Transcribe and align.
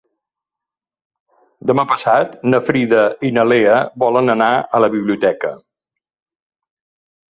Demà 1.73 1.85
passat 1.91 2.33
na 2.55 2.61
Frida 2.71 3.05
i 3.31 3.33
na 3.37 3.47
Lea 3.53 3.79
volen 4.07 4.39
anar 4.39 4.53
a 4.61 4.85
la 4.87 4.93
biblioteca. 4.99 5.57